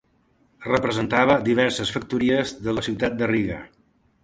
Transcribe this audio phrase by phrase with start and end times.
[0.67, 3.63] Representava diverses factories de la ciutat de Riga.